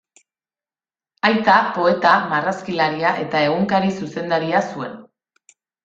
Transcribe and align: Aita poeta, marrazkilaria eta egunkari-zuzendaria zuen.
Aita 1.29 1.59
poeta, 1.77 2.15
marrazkilaria 2.33 3.15
eta 3.27 3.45
egunkari-zuzendaria 3.53 4.65
zuen. 4.73 4.99